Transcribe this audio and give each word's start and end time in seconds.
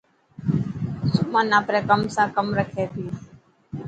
سمن 1.15 1.47
آپري 1.59 1.79
ڪم 1.89 2.01
سان 2.13 2.27
ڪم 2.35 2.47
رکي 2.57 2.83
ٿي. 2.93 3.05